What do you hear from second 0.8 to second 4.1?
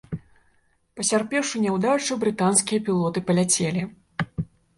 Пацярпеўшы няўдачу, брытанскія пілоты паляцелі.